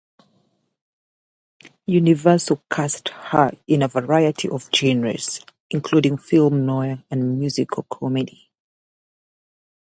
[1.85, 8.49] Universal cast her in a variety of genres including film noir and musical comedy.